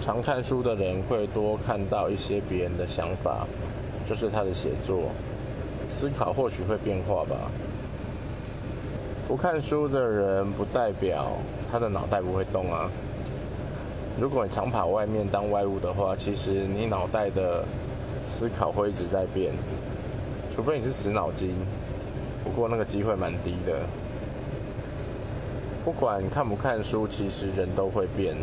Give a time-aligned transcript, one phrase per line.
[0.00, 3.46] 常看书的人会多看到一些别人的想法
[4.04, 5.10] 就是他的写作
[5.88, 7.50] 思考或许会变化吧。
[9.26, 11.32] 不看书的人不代表
[11.70, 12.90] 他的脑袋不会动啊。
[14.20, 17.64] 如果你常跑外面当外物的话其实你脑袋的
[18.26, 19.52] 思考会一直在变。
[20.50, 21.54] 除非你是死脑筋
[22.42, 23.78] 不过那个机会蛮低的。
[25.84, 28.36] 不管看不看书其实人都会变。